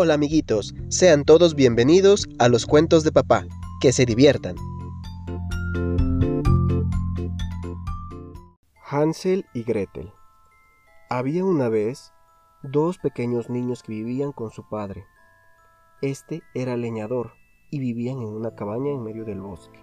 Hola 0.00 0.14
amiguitos, 0.14 0.76
sean 0.90 1.24
todos 1.24 1.56
bienvenidos 1.56 2.28
a 2.38 2.48
los 2.48 2.66
cuentos 2.66 3.02
de 3.02 3.10
papá. 3.10 3.44
Que 3.80 3.90
se 3.90 4.06
diviertan. 4.06 4.54
Hansel 8.88 9.44
y 9.54 9.64
Gretel. 9.64 10.12
Había 11.10 11.44
una 11.44 11.68
vez 11.68 12.12
dos 12.62 12.98
pequeños 12.98 13.50
niños 13.50 13.82
que 13.82 13.90
vivían 13.90 14.30
con 14.30 14.52
su 14.52 14.68
padre. 14.68 15.04
Este 16.00 16.44
era 16.54 16.76
leñador 16.76 17.32
y 17.72 17.80
vivían 17.80 18.18
en 18.18 18.28
una 18.28 18.54
cabaña 18.54 18.92
en 18.92 19.02
medio 19.02 19.24
del 19.24 19.40
bosque. 19.40 19.80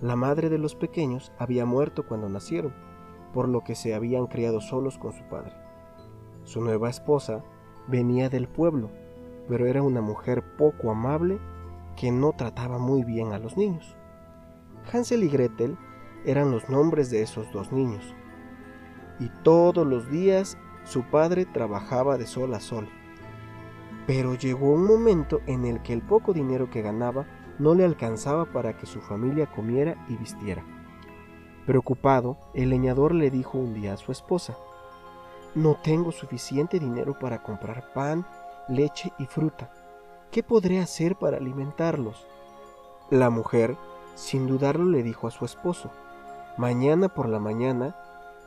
La 0.00 0.16
madre 0.16 0.48
de 0.48 0.56
los 0.56 0.74
pequeños 0.74 1.30
había 1.38 1.66
muerto 1.66 2.06
cuando 2.08 2.30
nacieron, 2.30 2.72
por 3.34 3.50
lo 3.50 3.62
que 3.64 3.74
se 3.74 3.94
habían 3.94 4.28
criado 4.28 4.62
solos 4.62 4.96
con 4.96 5.12
su 5.12 5.24
padre. 5.24 5.52
Su 6.44 6.62
nueva 6.62 6.88
esposa 6.88 7.44
venía 7.86 8.30
del 8.30 8.48
pueblo 8.48 8.90
pero 9.48 9.66
era 9.66 9.82
una 9.82 10.00
mujer 10.00 10.42
poco 10.56 10.90
amable 10.90 11.38
que 11.96 12.12
no 12.12 12.32
trataba 12.32 12.78
muy 12.78 13.04
bien 13.04 13.32
a 13.32 13.38
los 13.38 13.56
niños. 13.56 13.96
Hansel 14.92 15.24
y 15.24 15.28
Gretel 15.28 15.76
eran 16.24 16.50
los 16.50 16.68
nombres 16.68 17.10
de 17.10 17.22
esos 17.22 17.50
dos 17.52 17.72
niños. 17.72 18.14
Y 19.18 19.30
todos 19.42 19.86
los 19.86 20.10
días 20.10 20.58
su 20.84 21.02
padre 21.02 21.46
trabajaba 21.46 22.18
de 22.18 22.26
sol 22.26 22.54
a 22.54 22.60
sol. 22.60 22.88
Pero 24.06 24.34
llegó 24.34 24.72
un 24.72 24.84
momento 24.84 25.40
en 25.46 25.64
el 25.64 25.82
que 25.82 25.92
el 25.92 26.02
poco 26.02 26.32
dinero 26.32 26.70
que 26.70 26.82
ganaba 26.82 27.26
no 27.58 27.74
le 27.74 27.84
alcanzaba 27.84 28.44
para 28.46 28.76
que 28.76 28.86
su 28.86 29.00
familia 29.00 29.46
comiera 29.46 30.04
y 30.08 30.16
vistiera. 30.16 30.64
Preocupado, 31.66 32.36
el 32.54 32.70
leñador 32.70 33.14
le 33.14 33.30
dijo 33.30 33.58
un 33.58 33.74
día 33.74 33.94
a 33.94 33.96
su 33.96 34.12
esposa, 34.12 34.56
No 35.54 35.76
tengo 35.82 36.12
suficiente 36.12 36.78
dinero 36.78 37.18
para 37.18 37.42
comprar 37.42 37.92
pan 37.92 38.26
leche 38.68 39.12
y 39.18 39.26
fruta. 39.26 39.70
¿Qué 40.30 40.42
podré 40.42 40.80
hacer 40.80 41.16
para 41.16 41.36
alimentarlos? 41.36 42.26
La 43.10 43.30
mujer, 43.30 43.76
sin 44.14 44.46
dudarlo, 44.46 44.84
le 44.86 45.02
dijo 45.02 45.28
a 45.28 45.30
su 45.30 45.44
esposo, 45.44 45.90
Mañana 46.56 47.08
por 47.08 47.28
la 47.28 47.38
mañana 47.38 47.96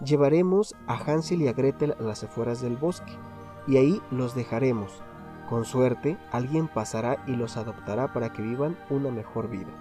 llevaremos 0.04 0.76
a 0.88 0.96
Hansel 0.96 1.42
y 1.42 1.48
a 1.48 1.54
Gretel 1.54 1.96
a 2.00 2.04
las 2.04 2.24
afueras 2.24 2.62
del 2.62 2.76
bosque, 2.76 3.14
y 3.68 3.78
ahí 3.78 4.02
los 4.12 4.36
dejaremos. 4.36 5.02
Con 5.48 5.66
suerte, 5.66 6.18
alguien 6.32 6.68
pasará 6.68 7.24
y 7.28 7.32
los 7.32 7.58
adoptará 7.58 8.14
para 8.14 8.34
que 8.34 8.42
vivan 8.42 8.78
una 8.90 9.10
mejor 9.12 9.50
vida. 9.50 9.72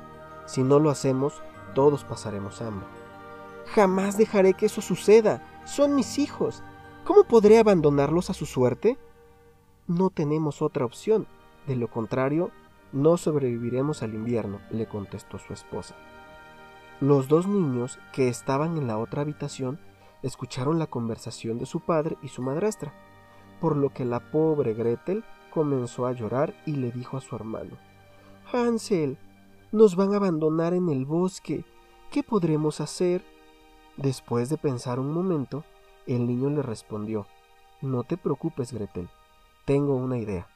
Si 0.47 0.62
no 0.62 0.78
lo 0.78 0.91
hacemos, 0.91 1.42
todos 1.75 2.05
pasaremos 2.05 2.62
hambre. 2.62 2.86
Jamás 3.75 4.17
dejaré 4.17 4.55
que 4.55 4.67
eso 4.67 4.80
suceda. 4.80 5.42
Son 5.64 5.95
mis 5.95 6.19
hijos. 6.19 6.62
¿Cómo 7.05 7.25
podré 7.25 7.58
abandonarlos 7.58 8.30
a 8.30 8.34
su 8.34 8.47
suerte? 8.47 8.97
No 9.89 10.11
tenemos 10.11 10.61
otra 10.61 10.84
opción. 10.84 11.27
De 11.67 11.75
lo 11.75 11.89
contrario, 11.89 12.50
no 12.92 13.17
sobreviviremos 13.17 14.03
al 14.03 14.14
invierno, 14.14 14.61
le 14.70 14.86
contestó 14.86 15.39
su 15.39 15.55
esposa. 15.55 15.97
Los 17.00 17.27
dos 17.28 17.47
niños 17.47 17.98
que 18.12 18.28
estaban 18.28 18.77
en 18.77 18.86
la 18.86 18.98
otra 18.98 19.22
habitación 19.22 19.80
escucharon 20.22 20.78
la 20.78 20.89
conversación 20.89 21.58
de 21.58 21.64
su 21.64 21.80
padre 21.80 22.19
y 22.22 22.28
su 22.28 22.42
madrastra, 22.42 22.92
por 23.62 23.77
lo 23.77 23.89
que 23.89 24.05
la 24.05 24.20
pobre 24.30 24.75
Gretel 24.75 25.25
comenzó 25.55 26.06
a 26.06 26.12
llorar 26.12 26.55
y 26.67 26.73
le 26.73 26.92
dijo 26.92 27.17
a 27.17 27.20
su 27.23 27.34
hermano 27.34 27.78
Hansel, 28.52 29.17
nos 29.73 29.97
van 29.97 30.12
a 30.12 30.17
abandonar 30.17 30.75
en 30.75 30.91
el 30.91 31.06
bosque. 31.06 31.64
¿Qué 32.11 32.23
podremos 32.23 32.83
hacer? 32.83 33.25
Después 33.97 34.50
de 34.50 34.58
pensar 34.58 35.00
un 35.00 35.12
momento, 35.12 35.64
el 36.06 36.27
niño 36.27 36.50
le 36.50 36.62
respondió 36.62 37.27
No 37.80 38.05
te 38.05 38.17
preocupes, 38.17 38.73
Gretel. 38.73 39.08
Tengo 39.69 39.97
una 39.97 40.16
idea. 40.16 40.48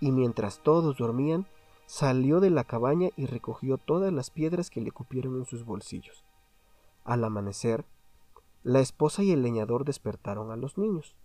Y 0.00 0.12
mientras 0.12 0.58
todos 0.58 0.98
dormían, 0.98 1.46
salió 1.86 2.40
de 2.40 2.50
la 2.50 2.64
cabaña 2.64 3.08
y 3.16 3.24
recogió 3.24 3.78
todas 3.78 4.12
las 4.12 4.28
piedras 4.28 4.68
que 4.68 4.82
le 4.82 4.90
cupieron 4.90 5.36
en 5.36 5.46
sus 5.46 5.64
bolsillos. 5.64 6.26
Al 7.04 7.24
amanecer, 7.24 7.86
la 8.62 8.80
esposa 8.80 9.22
y 9.22 9.32
el 9.32 9.40
leñador 9.40 9.86
despertaron 9.86 10.50
a 10.50 10.56
los 10.56 10.76
niños. 10.76 11.16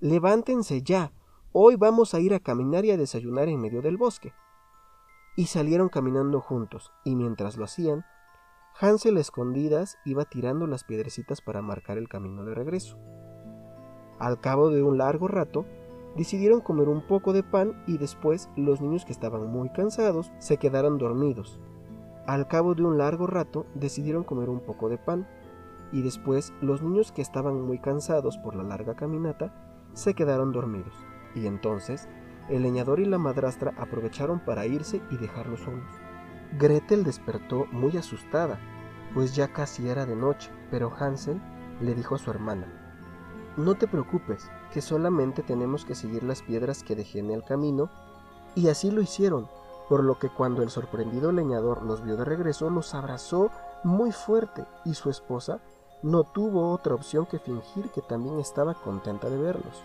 Levántense 0.00 0.82
ya. 0.82 1.12
Hoy 1.52 1.76
vamos 1.76 2.12
a 2.12 2.18
ir 2.18 2.34
a 2.34 2.40
caminar 2.40 2.84
y 2.84 2.90
a 2.90 2.96
desayunar 2.96 3.48
en 3.48 3.60
medio 3.60 3.80
del 3.80 3.96
bosque. 3.96 4.32
Y 5.36 5.46
salieron 5.46 5.90
caminando 5.90 6.40
juntos, 6.40 6.90
y 7.04 7.14
mientras 7.14 7.56
lo 7.56 7.66
hacían, 7.66 8.04
Hansel 8.80 9.16
a 9.16 9.20
escondidas 9.20 9.96
iba 10.04 10.24
tirando 10.24 10.66
las 10.66 10.82
piedrecitas 10.82 11.40
para 11.40 11.62
marcar 11.62 11.98
el 11.98 12.08
camino 12.08 12.44
de 12.44 12.56
regreso. 12.56 12.98
Al 14.18 14.40
cabo 14.40 14.70
de 14.70 14.82
un 14.82 14.98
largo 14.98 15.28
rato, 15.28 15.66
decidieron 16.16 16.60
comer 16.60 16.88
un 16.88 17.00
poco 17.00 17.32
de 17.32 17.42
pan 17.42 17.82
y 17.86 17.98
después 17.98 18.48
los 18.56 18.80
niños 18.80 19.04
que 19.04 19.12
estaban 19.12 19.46
muy 19.50 19.70
cansados 19.70 20.32
se 20.38 20.58
quedaron 20.58 20.98
dormidos. 20.98 21.60
Al 22.26 22.46
cabo 22.48 22.74
de 22.74 22.82
un 22.84 22.98
largo 22.98 23.26
rato 23.26 23.66
decidieron 23.74 24.24
comer 24.24 24.48
un 24.48 24.60
poco 24.60 24.88
de 24.88 24.98
pan 24.98 25.26
y 25.92 26.02
después 26.02 26.52
los 26.60 26.82
niños 26.82 27.12
que 27.12 27.22
estaban 27.22 27.60
muy 27.60 27.78
cansados 27.78 28.38
por 28.38 28.54
la 28.54 28.62
larga 28.62 28.94
caminata 28.94 29.52
se 29.92 30.14
quedaron 30.14 30.52
dormidos. 30.52 30.94
Y 31.34 31.46
entonces 31.46 32.08
el 32.48 32.62
leñador 32.62 33.00
y 33.00 33.04
la 33.04 33.18
madrastra 33.18 33.72
aprovecharon 33.78 34.40
para 34.40 34.66
irse 34.66 35.00
y 35.10 35.16
dejarlos 35.16 35.60
solos. 35.60 35.84
Gretel 36.58 37.04
despertó 37.04 37.66
muy 37.72 37.96
asustada, 37.96 38.58
pues 39.14 39.34
ya 39.34 39.48
casi 39.52 39.88
era 39.88 40.06
de 40.06 40.16
noche, 40.16 40.50
pero 40.70 40.92
Hansel 40.98 41.40
le 41.80 41.94
dijo 41.94 42.14
a 42.14 42.18
su 42.18 42.30
hermana, 42.30 42.66
No 43.56 43.74
te 43.74 43.86
preocupes, 43.86 44.50
que 44.72 44.82
solamente 44.82 45.42
tenemos 45.42 45.84
que 45.84 45.94
seguir 45.94 46.22
las 46.22 46.42
piedras 46.42 46.82
que 46.82 46.96
dejé 46.96 47.20
en 47.20 47.30
el 47.30 47.44
camino, 47.44 47.90
y 48.54 48.68
así 48.68 48.90
lo 48.90 49.00
hicieron, 49.00 49.48
por 49.88 50.02
lo 50.02 50.18
que 50.18 50.28
cuando 50.28 50.62
el 50.62 50.70
sorprendido 50.70 51.32
leñador 51.32 51.82
los 51.82 52.02
vio 52.02 52.16
de 52.16 52.24
regreso, 52.24 52.70
los 52.70 52.94
abrazó 52.94 53.50
muy 53.84 54.10
fuerte, 54.12 54.64
y 54.84 54.94
su 54.94 55.10
esposa 55.10 55.60
no 56.02 56.24
tuvo 56.24 56.72
otra 56.72 56.94
opción 56.94 57.26
que 57.26 57.38
fingir 57.38 57.90
que 57.90 58.02
también 58.02 58.40
estaba 58.40 58.74
contenta 58.74 59.30
de 59.30 59.38
verlos. 59.38 59.82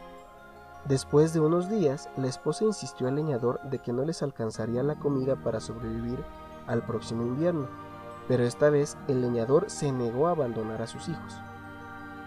Después 0.86 1.34
de 1.34 1.42
unos 1.42 1.69
días, 1.69 2.09
la 2.18 2.28
esposa 2.28 2.64
insistió 2.64 3.08
al 3.08 3.16
leñador 3.16 3.62
de 3.64 3.80
que 3.80 3.92
no 3.92 4.06
les 4.06 4.24
alcanzaría 4.24 4.84
la 4.84 4.96
comida 4.96 5.36
para 5.36 5.59
sobrevivir 5.59 6.24
al 6.66 6.81
próximo 6.84 7.24
invierno, 7.24 7.68
pero 8.28 8.44
esta 8.44 8.69
vez 8.69 8.98
el 9.08 9.22
leñador 9.22 9.69
se 9.69 9.92
negó 9.92 10.28
a 10.28 10.31
abandonar 10.31 10.81
a 10.81 10.88
sus 10.88 11.09
hijos. 11.09 11.34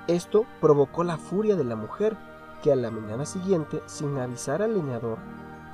Esto 0.07 0.45
provocó 0.61 1.05
la 1.05 1.17
furia 1.17 1.57
de 1.57 1.65
la 1.65 1.77
mujer, 1.77 2.17
que 2.63 2.73
a 2.73 2.77
la 2.77 2.91
mañana 2.91 3.25
siguiente, 3.25 3.83
sin 3.87 4.19
avisar 4.19 4.63
al 4.63 4.75
leñador, 4.75 5.19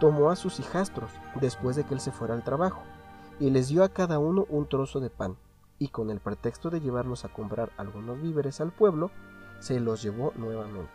tomó 0.01 0.31
a 0.31 0.37
sus 0.37 0.61
hijastros 0.61 1.11
después 1.41 1.77
de 1.77 1.85
que 1.85 1.95
él 1.95 2.01
se 2.01 2.13
fuera 2.13 2.35
al 2.35 2.45
trabajo, 2.45 2.83
y 3.39 3.51
les 3.51 3.69
dio 3.69 3.85
a 3.85 3.89
cada 3.89 4.19
uno 4.19 4.47
un 4.49 4.69
trozo 4.69 5.01
de 5.01 5.11
pan, 5.11 5.37
y 5.79 5.89
con 5.89 6.11
el 6.11 6.21
pretexto 6.21 6.71
de 6.71 6.81
llevarlos 6.81 7.25
a 7.25 7.29
comprar 7.29 7.71
algunos 7.77 8.21
víveres 8.21 8.61
al 8.61 8.73
pueblo, 8.73 9.11
se 9.59 9.81
los 9.81 10.03
llevó 10.03 10.33
nuevamente. 10.37 10.93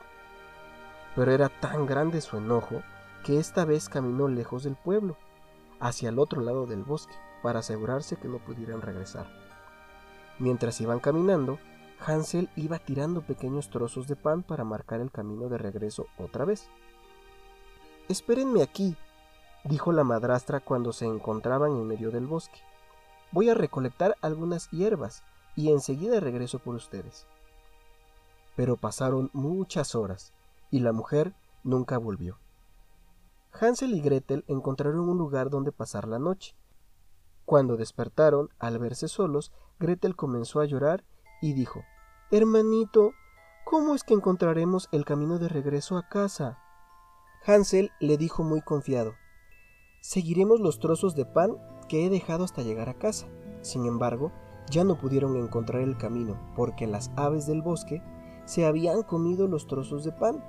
Pero 1.15 1.31
era 1.31 1.49
tan 1.49 1.85
grande 1.85 2.21
su 2.21 2.37
enojo 2.37 2.81
que 3.23 3.39
esta 3.39 3.65
vez 3.65 3.89
caminó 3.89 4.27
lejos 4.27 4.63
del 4.63 4.75
pueblo, 4.75 5.17
hacia 5.79 6.09
el 6.09 6.19
otro 6.19 6.41
lado 6.41 6.65
del 6.65 6.83
bosque, 6.83 7.13
para 7.43 7.59
asegurarse 7.59 8.15
que 8.15 8.27
no 8.27 8.37
pudieran 8.37 8.81
regresar. 8.81 9.27
Mientras 10.39 10.79
iban 10.81 10.99
caminando, 10.99 11.59
Hansel 12.03 12.49
iba 12.55 12.79
tirando 12.79 13.21
pequeños 13.21 13.69
trozos 13.69 14.07
de 14.07 14.15
pan 14.15 14.41
para 14.41 14.63
marcar 14.63 15.01
el 15.01 15.11
camino 15.11 15.49
de 15.49 15.59
regreso 15.59 16.07
otra 16.17 16.45
vez. 16.45 16.67
Espérenme 18.09 18.63
aquí, 18.63 18.97
dijo 19.65 19.91
la 19.91 20.03
madrastra 20.03 20.59
cuando 20.59 20.93
se 20.93 21.05
encontraban 21.05 21.71
en 21.71 21.87
medio 21.87 22.09
del 22.09 22.25
bosque. 22.25 22.59
Voy 23.31 23.49
a 23.49 23.53
recolectar 23.53 24.17
algunas 24.21 24.69
hierbas 24.71 25.23
y 25.55 25.69
enseguida 25.69 26.19
regreso 26.19 26.59
por 26.59 26.75
ustedes. 26.75 27.27
Pero 28.55 28.77
pasaron 28.77 29.29
muchas 29.33 29.93
horas 29.93 30.33
y 30.71 30.79
la 30.79 30.93
mujer 30.93 31.33
nunca 31.63 31.99
volvió. 31.99 32.39
Hansel 33.53 33.93
y 33.93 34.01
Gretel 34.01 34.43
encontraron 34.47 35.07
un 35.07 35.17
lugar 35.17 35.49
donde 35.49 35.71
pasar 35.71 36.07
la 36.07 36.19
noche. 36.19 36.55
Cuando 37.45 37.77
despertaron, 37.77 38.49
al 38.59 38.79
verse 38.79 39.07
solos, 39.07 39.51
Gretel 39.79 40.15
comenzó 40.15 40.61
a 40.61 40.65
llorar 40.65 41.03
y 41.41 41.53
dijo 41.53 41.83
Hermanito, 42.33 43.13
¿cómo 43.65 43.93
es 43.93 44.05
que 44.05 44.13
encontraremos 44.13 44.87
el 44.93 45.03
camino 45.03 45.37
de 45.37 45.49
regreso 45.49 45.97
a 45.97 46.07
casa? 46.07 46.59
Hansel 47.45 47.91
le 47.99 48.15
dijo 48.15 48.41
muy 48.41 48.61
confiado 48.61 49.15
Seguiremos 49.99 50.61
los 50.61 50.79
trozos 50.79 51.13
de 51.13 51.25
pan 51.25 51.57
que 51.89 52.05
he 52.05 52.09
dejado 52.09 52.45
hasta 52.45 52.61
llegar 52.61 52.87
a 52.87 52.93
casa. 52.93 53.27
Sin 53.59 53.85
embargo, 53.85 54.31
ya 54.69 54.85
no 54.85 54.97
pudieron 54.97 55.35
encontrar 55.35 55.81
el 55.81 55.97
camino 55.97 56.39
porque 56.55 56.87
las 56.87 57.11
aves 57.17 57.47
del 57.47 57.61
bosque 57.61 58.01
se 58.45 58.65
habían 58.65 59.03
comido 59.03 59.49
los 59.49 59.67
trozos 59.67 60.05
de 60.05 60.13
pan. 60.13 60.41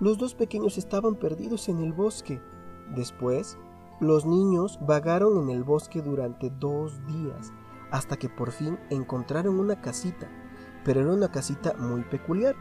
Los 0.00 0.16
dos 0.16 0.34
pequeños 0.34 0.78
estaban 0.78 1.16
perdidos 1.16 1.68
en 1.68 1.80
el 1.80 1.92
bosque. 1.92 2.40
Después, 2.88 3.58
los 4.00 4.24
niños 4.24 4.78
vagaron 4.80 5.42
en 5.42 5.50
el 5.50 5.62
bosque 5.62 6.00
durante 6.00 6.48
dos 6.48 7.06
días 7.06 7.52
hasta 7.90 8.16
que 8.16 8.30
por 8.30 8.50
fin 8.50 8.78
encontraron 8.88 9.60
una 9.60 9.82
casita, 9.82 10.26
pero 10.84 11.00
era 11.00 11.12
una 11.12 11.30
casita 11.30 11.74
muy 11.78 12.02
peculiar, 12.02 12.54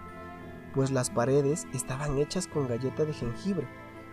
pues 0.74 0.92
las 0.92 1.10
paredes 1.10 1.68
estaban 1.74 2.18
hechas 2.18 2.48
con 2.48 2.68
galleta 2.68 3.06
de 3.06 3.14
jengibre 3.14 3.68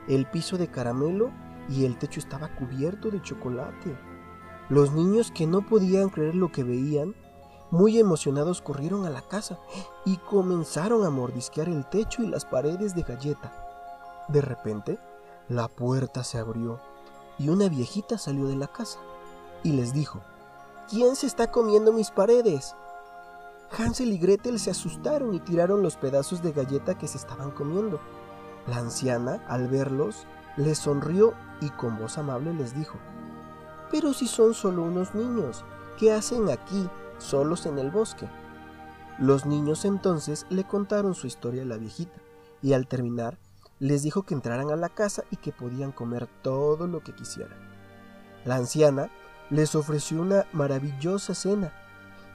el 0.08 0.26
piso 0.26 0.56
de 0.56 0.68
caramelo 0.68 1.30
y 1.68 1.84
el 1.84 1.98
techo 1.98 2.18
estaba 2.18 2.48
cubierto 2.56 3.10
de 3.10 3.22
chocolate. 3.22 3.96
Los 4.70 4.92
niños 4.92 5.30
que 5.30 5.46
no 5.46 5.66
podían 5.66 6.08
creer 6.08 6.34
lo 6.34 6.50
que 6.50 6.64
veían, 6.64 7.14
muy 7.70 7.98
emocionados 7.98 8.62
corrieron 8.62 9.04
a 9.04 9.10
la 9.10 9.20
casa 9.20 9.58
y 10.06 10.16
comenzaron 10.16 11.04
a 11.04 11.10
mordisquear 11.10 11.68
el 11.68 11.86
techo 11.88 12.22
y 12.22 12.26
las 12.26 12.46
paredes 12.46 12.94
de 12.94 13.02
galleta. 13.02 13.52
De 14.28 14.40
repente, 14.40 14.98
la 15.48 15.68
puerta 15.68 16.24
se 16.24 16.38
abrió 16.38 16.80
y 17.38 17.50
una 17.50 17.68
viejita 17.68 18.16
salió 18.16 18.46
de 18.46 18.56
la 18.56 18.68
casa 18.68 18.98
y 19.62 19.72
les 19.72 19.92
dijo, 19.92 20.20
¿Quién 20.88 21.16
se 21.16 21.26
está 21.26 21.50
comiendo 21.50 21.92
mis 21.92 22.10
paredes? 22.10 22.74
Hansel 23.76 24.12
y 24.12 24.18
Gretel 24.18 24.58
se 24.58 24.70
asustaron 24.70 25.34
y 25.34 25.40
tiraron 25.40 25.82
los 25.82 25.96
pedazos 25.96 26.42
de 26.42 26.52
galleta 26.52 26.96
que 26.96 27.06
se 27.06 27.18
estaban 27.18 27.50
comiendo. 27.50 28.00
La 28.66 28.78
anciana, 28.78 29.44
al 29.48 29.68
verlos, 29.68 30.26
les 30.56 30.78
sonrió 30.78 31.34
y 31.60 31.70
con 31.70 31.98
voz 31.98 32.18
amable 32.18 32.52
les 32.54 32.74
dijo, 32.74 32.98
Pero 33.90 34.12
si 34.12 34.26
son 34.26 34.54
solo 34.54 34.82
unos 34.82 35.14
niños, 35.14 35.64
¿qué 35.98 36.12
hacen 36.12 36.50
aquí, 36.50 36.88
solos 37.18 37.66
en 37.66 37.78
el 37.78 37.90
bosque? 37.90 38.28
Los 39.18 39.46
niños 39.46 39.84
entonces 39.84 40.46
le 40.48 40.64
contaron 40.64 41.14
su 41.14 41.26
historia 41.26 41.62
a 41.62 41.66
la 41.66 41.76
viejita, 41.76 42.18
y 42.62 42.72
al 42.72 42.86
terminar 42.86 43.38
les 43.78 44.02
dijo 44.02 44.22
que 44.22 44.34
entraran 44.34 44.70
a 44.70 44.76
la 44.76 44.88
casa 44.88 45.22
y 45.30 45.36
que 45.36 45.52
podían 45.52 45.92
comer 45.92 46.26
todo 46.42 46.86
lo 46.86 47.00
que 47.00 47.14
quisieran. 47.14 47.58
La 48.44 48.56
anciana 48.56 49.10
les 49.50 49.74
ofreció 49.74 50.20
una 50.20 50.46
maravillosa 50.52 51.34
cena 51.34 51.72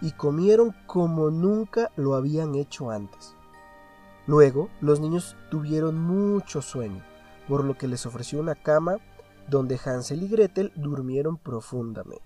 y 0.03 0.11
comieron 0.11 0.75
como 0.85 1.31
nunca 1.31 1.89
lo 1.95 2.15
habían 2.15 2.55
hecho 2.55 2.91
antes. 2.91 3.35
Luego 4.27 4.69
los 4.81 5.00
niños 5.00 5.38
tuvieron 5.50 5.97
mucho 5.97 6.61
sueño, 6.61 7.01
por 7.47 7.63
lo 7.63 7.77
que 7.77 7.88
les 7.88 8.05
ofreció 8.05 8.41
una 8.41 8.53
cama 8.53 8.97
donde 9.50 9.79
Hansel 9.83 10.23
y 10.23 10.27
Gretel 10.27 10.73
durmieron 10.75 11.38
profundamente. 11.38 12.23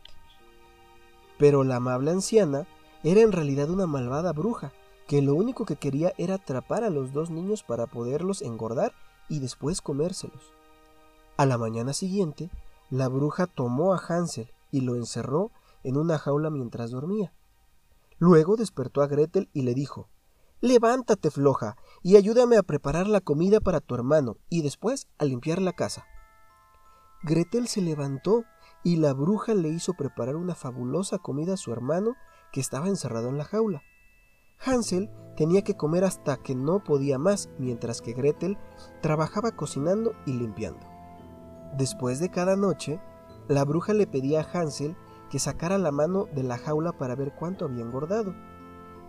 Pero 1.38 1.64
la 1.64 1.76
amable 1.76 2.10
anciana 2.10 2.66
era 3.04 3.22
en 3.22 3.32
realidad 3.32 3.70
una 3.70 3.86
malvada 3.86 4.34
bruja, 4.34 4.74
que 5.08 5.22
lo 5.22 5.36
único 5.36 5.66
que 5.66 5.76
quería 5.76 6.14
era 6.18 6.36
atrapar 6.36 6.84
a 6.84 6.90
los 6.90 7.14
dos 7.14 7.30
niños 7.30 7.62
para 7.62 7.86
poderlos 7.86 8.42
engordar 8.42 8.92
y 9.30 9.40
después 9.40 9.82
comérselos. 9.82 10.52
A 11.38 11.46
la 11.46 11.60
mañana 11.60 11.94
siguiente, 11.94 12.50
la 12.90 13.08
bruja 13.08 13.46
tomó 13.46 13.94
a 13.94 14.00
Hansel 14.00 14.52
y 14.72 14.82
lo 14.82 14.96
encerró 14.96 15.52
en 15.84 15.96
una 15.96 16.18
jaula 16.18 16.50
mientras 16.50 16.90
dormía. 16.90 17.32
Luego 18.20 18.56
despertó 18.56 19.02
a 19.02 19.08
Gretel 19.08 19.50
y 19.54 19.62
le 19.62 19.74
dijo 19.74 20.10
Levántate, 20.60 21.30
floja, 21.30 21.76
y 22.02 22.16
ayúdame 22.16 22.58
a 22.58 22.64
preparar 22.64 23.08
la 23.08 23.22
comida 23.22 23.60
para 23.60 23.80
tu 23.80 23.94
hermano 23.94 24.38
y 24.50 24.64
después 24.64 25.08
a 25.20 25.26
limpiar 25.26 25.62
la 25.62 25.74
casa. 25.74 26.06
Gretel 27.22 27.68
se 27.68 27.82
levantó 27.82 28.44
y 28.84 28.96
la 28.96 29.14
bruja 29.14 29.54
le 29.54 29.70
hizo 29.70 29.94
preparar 29.94 30.36
una 30.36 30.56
fabulosa 30.56 31.20
comida 31.20 31.54
a 31.54 31.58
su 31.58 31.72
hermano 31.72 32.16
que 32.52 32.60
estaba 32.60 32.88
encerrado 32.88 33.30
en 33.30 33.38
la 33.38 33.44
jaula. 33.44 33.84
Hansel 34.66 35.12
tenía 35.36 35.64
que 35.64 35.78
comer 35.78 36.04
hasta 36.04 36.38
que 36.38 36.56
no 36.56 36.84
podía 36.84 37.20
más, 37.20 37.50
mientras 37.60 38.02
que 38.02 38.14
Gretel 38.14 38.58
trabajaba 39.02 39.52
cocinando 39.52 40.14
y 40.26 40.34
limpiando. 40.34 40.88
Después 41.78 42.20
de 42.20 42.32
cada 42.32 42.56
noche, 42.56 43.00
la 43.48 43.64
bruja 43.64 43.94
le 43.94 44.08
pedía 44.08 44.42
a 44.42 44.60
Hansel 44.60 44.96
que 45.30 45.40
sacara 45.40 45.78
la 45.78 45.92
mano 45.92 46.28
de 46.34 46.44
la 46.44 46.58
jaula 46.58 46.94
para 46.94 47.16
ver 47.16 47.34
cuánto 47.34 47.66
había 47.66 47.84
engordado. 47.84 48.34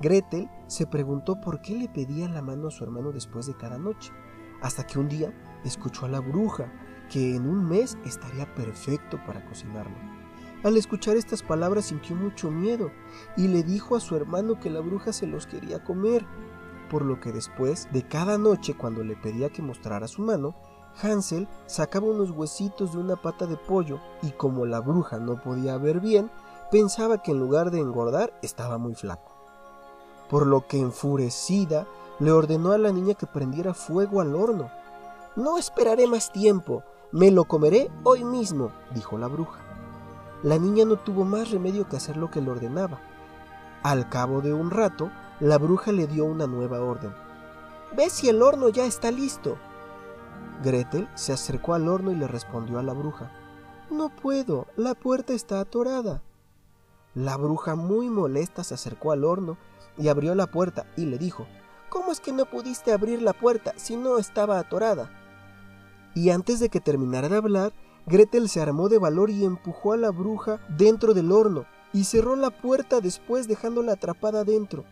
Gretel 0.00 0.48
se 0.66 0.86
preguntó 0.86 1.40
por 1.40 1.60
qué 1.60 1.74
le 1.74 1.88
pedía 1.88 2.28
la 2.28 2.42
mano 2.42 2.68
a 2.68 2.70
su 2.70 2.84
hermano 2.84 3.12
después 3.12 3.46
de 3.46 3.56
cada 3.56 3.78
noche, 3.78 4.12
hasta 4.62 4.86
que 4.86 4.98
un 4.98 5.08
día 5.08 5.32
escuchó 5.64 6.06
a 6.06 6.08
la 6.08 6.20
bruja 6.20 6.72
que 7.10 7.34
en 7.34 7.48
un 7.48 7.68
mes 7.68 7.98
estaría 8.04 8.52
perfecto 8.54 9.18
para 9.26 9.44
cocinarlo. 9.46 9.96
Al 10.64 10.76
escuchar 10.76 11.16
estas 11.16 11.42
palabras 11.42 11.86
sintió 11.86 12.16
mucho 12.16 12.50
miedo 12.50 12.90
y 13.36 13.46
le 13.48 13.62
dijo 13.62 13.96
a 13.96 14.00
su 14.00 14.16
hermano 14.16 14.58
que 14.58 14.70
la 14.70 14.80
bruja 14.80 15.12
se 15.12 15.26
los 15.26 15.46
quería 15.46 15.84
comer, 15.84 16.26
por 16.90 17.04
lo 17.04 17.20
que 17.20 17.32
después 17.32 17.88
de 17.92 18.02
cada 18.02 18.38
noche 18.38 18.74
cuando 18.74 19.04
le 19.04 19.14
pedía 19.14 19.50
que 19.50 19.62
mostrara 19.62 20.08
su 20.08 20.22
mano, 20.22 20.56
Hansel 21.02 21.48
sacaba 21.66 22.06
unos 22.06 22.30
huesitos 22.30 22.92
de 22.92 22.98
una 22.98 23.16
pata 23.16 23.46
de 23.46 23.56
pollo 23.56 24.00
y 24.22 24.30
como 24.30 24.66
la 24.66 24.80
bruja 24.80 25.18
no 25.18 25.40
podía 25.40 25.76
ver 25.78 26.00
bien, 26.00 26.30
pensaba 26.70 27.22
que 27.22 27.32
en 27.32 27.38
lugar 27.38 27.70
de 27.70 27.80
engordar 27.80 28.32
estaba 28.42 28.78
muy 28.78 28.94
flaco. 28.94 29.32
Por 30.28 30.46
lo 30.46 30.66
que 30.66 30.78
enfurecida 30.78 31.86
le 32.18 32.32
ordenó 32.32 32.72
a 32.72 32.78
la 32.78 32.92
niña 32.92 33.14
que 33.14 33.26
prendiera 33.26 33.74
fuego 33.74 34.20
al 34.20 34.34
horno. 34.34 34.70
No 35.36 35.56
esperaré 35.56 36.06
más 36.06 36.32
tiempo, 36.32 36.82
me 37.12 37.30
lo 37.30 37.44
comeré 37.44 37.90
hoy 38.02 38.24
mismo, 38.24 38.72
dijo 38.94 39.16
la 39.16 39.28
bruja. 39.28 39.60
La 40.42 40.58
niña 40.58 40.84
no 40.84 40.96
tuvo 40.96 41.24
más 41.24 41.50
remedio 41.50 41.88
que 41.88 41.96
hacer 41.96 42.16
lo 42.16 42.30
que 42.30 42.40
le 42.40 42.50
ordenaba. 42.50 43.00
Al 43.82 44.08
cabo 44.08 44.40
de 44.40 44.52
un 44.52 44.70
rato, 44.70 45.10
la 45.40 45.58
bruja 45.58 45.92
le 45.92 46.06
dio 46.06 46.24
una 46.24 46.46
nueva 46.46 46.80
orden. 46.80 47.14
Ve 47.96 48.10
si 48.10 48.28
el 48.28 48.42
horno 48.42 48.68
ya 48.68 48.84
está 48.84 49.10
listo. 49.10 49.56
Gretel 50.62 51.08
se 51.14 51.32
acercó 51.32 51.74
al 51.74 51.88
horno 51.88 52.10
y 52.10 52.16
le 52.16 52.26
respondió 52.26 52.78
a 52.78 52.82
la 52.82 52.92
bruja. 52.92 53.30
No 53.90 54.14
puedo, 54.14 54.66
la 54.76 54.94
puerta 54.94 55.32
está 55.32 55.60
atorada. 55.60 56.22
La 57.14 57.36
bruja 57.36 57.74
muy 57.74 58.10
molesta 58.10 58.64
se 58.64 58.74
acercó 58.74 59.12
al 59.12 59.24
horno 59.24 59.56
y 59.96 60.08
abrió 60.08 60.34
la 60.34 60.46
puerta 60.46 60.86
y 60.96 61.06
le 61.06 61.18
dijo, 61.18 61.46
¿Cómo 61.88 62.12
es 62.12 62.20
que 62.20 62.32
no 62.32 62.44
pudiste 62.44 62.92
abrir 62.92 63.22
la 63.22 63.32
puerta 63.32 63.72
si 63.76 63.96
no 63.96 64.18
estaba 64.18 64.58
atorada? 64.58 65.10
Y 66.14 66.30
antes 66.30 66.60
de 66.60 66.68
que 66.68 66.80
terminara 66.80 67.28
de 67.28 67.36
hablar, 67.36 67.72
Gretel 68.06 68.48
se 68.48 68.60
armó 68.60 68.88
de 68.88 68.98
valor 68.98 69.30
y 69.30 69.44
empujó 69.44 69.92
a 69.92 69.96
la 69.96 70.10
bruja 70.10 70.60
dentro 70.76 71.14
del 71.14 71.32
horno 71.32 71.64
y 71.92 72.04
cerró 72.04 72.36
la 72.36 72.50
puerta 72.50 73.00
después 73.00 73.48
dejándola 73.48 73.92
atrapada 73.92 74.44
dentro. 74.44 74.84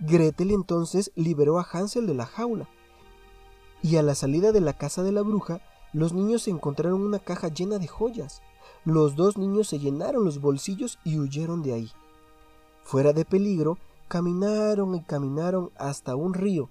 Gretel 0.00 0.52
entonces 0.52 1.12
liberó 1.16 1.58
a 1.58 1.66
Hansel 1.70 2.06
de 2.06 2.14
la 2.14 2.24
jaula. 2.24 2.68
Y 3.82 3.96
a 3.96 4.02
la 4.02 4.14
salida 4.14 4.52
de 4.52 4.60
la 4.60 4.74
casa 4.74 5.02
de 5.02 5.12
la 5.12 5.22
bruja, 5.22 5.60
los 5.92 6.12
niños 6.12 6.46
encontraron 6.48 7.00
una 7.00 7.18
caja 7.18 7.48
llena 7.48 7.78
de 7.78 7.88
joyas. 7.88 8.42
Los 8.84 9.16
dos 9.16 9.36
niños 9.36 9.68
se 9.68 9.78
llenaron 9.78 10.24
los 10.24 10.40
bolsillos 10.40 10.98
y 11.04 11.18
huyeron 11.18 11.62
de 11.62 11.72
ahí. 11.72 11.92
Fuera 12.84 13.12
de 13.12 13.24
peligro, 13.24 13.78
caminaron 14.08 14.94
y 14.94 15.02
caminaron 15.02 15.70
hasta 15.76 16.16
un 16.16 16.34
río, 16.34 16.68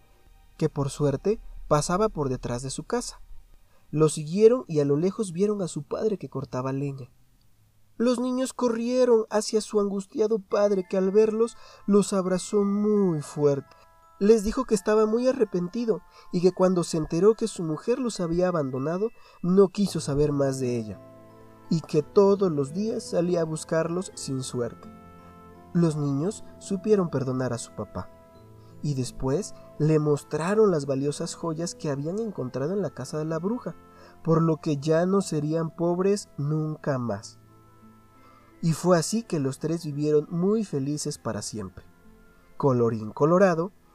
que 0.57 0.69
por 0.69 0.89
suerte 0.89 1.39
pasaba 1.67 2.09
por 2.09 2.29
detrás 2.29 2.61
de 2.61 2.69
su 2.69 2.83
casa. 2.83 3.21
Lo 3.91 4.09
siguieron 4.09 4.65
y 4.67 4.79
a 4.81 4.85
lo 4.85 4.97
lejos 4.97 5.31
vieron 5.31 5.61
a 5.61 5.67
su 5.67 5.83
padre 5.83 6.17
que 6.17 6.29
cortaba 6.29 6.73
leña. 6.73 7.09
Los 7.97 8.19
niños 8.19 8.53
corrieron 8.53 9.25
hacia 9.29 9.61
su 9.61 9.79
angustiado 9.79 10.39
padre 10.39 10.85
que 10.89 10.95
al 10.97 11.11
verlos 11.11 11.57
los 11.85 12.13
abrazó 12.13 12.63
muy 12.63 13.21
fuerte. 13.21 13.75
Les 14.19 14.43
dijo 14.43 14.65
que 14.65 14.75
estaba 14.75 15.05
muy 15.05 15.27
arrepentido 15.27 16.01
y 16.31 16.41
que 16.41 16.51
cuando 16.51 16.83
se 16.83 16.97
enteró 16.97 17.35
que 17.35 17.47
su 17.47 17.63
mujer 17.63 17.99
los 17.99 18.19
había 18.19 18.49
abandonado 18.49 19.09
no 19.41 19.69
quiso 19.69 19.99
saber 19.99 20.31
más 20.31 20.59
de 20.59 20.77
ella, 20.77 20.99
y 21.69 21.81
que 21.81 22.03
todos 22.03 22.51
los 22.51 22.73
días 22.73 23.03
salía 23.03 23.41
a 23.41 23.45
buscarlos 23.45 24.11
sin 24.15 24.43
suerte. 24.43 24.89
Los 25.73 25.95
niños 25.95 26.43
supieron 26.59 27.09
perdonar 27.09 27.53
a 27.53 27.57
su 27.57 27.71
papá 27.73 28.09
y 28.81 28.93
después 28.93 29.53
le 29.77 29.99
mostraron 29.99 30.71
las 30.71 30.85
valiosas 30.85 31.35
joyas 31.35 31.75
que 31.75 31.89
habían 31.89 32.19
encontrado 32.19 32.73
en 32.73 32.81
la 32.81 32.89
casa 32.89 33.17
de 33.17 33.25
la 33.25 33.39
bruja, 33.39 33.75
por 34.23 34.41
lo 34.41 34.57
que 34.57 34.77
ya 34.77 35.05
no 35.05 35.21
serían 35.21 35.69
pobres 35.69 36.29
nunca 36.37 36.97
más. 36.97 37.39
Y 38.61 38.73
fue 38.73 38.97
así 38.97 39.23
que 39.23 39.39
los 39.39 39.59
tres 39.59 39.85
vivieron 39.85 40.27
muy 40.29 40.63
felices 40.63 41.17
para 41.17 41.41
siempre. 41.41 41.85
Colorín 42.57 43.11
colorado, 43.11 43.71